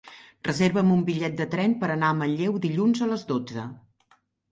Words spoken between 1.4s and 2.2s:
de tren per anar a